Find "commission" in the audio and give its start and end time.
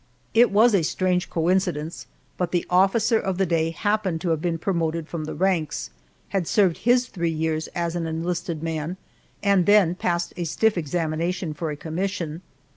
11.75-12.41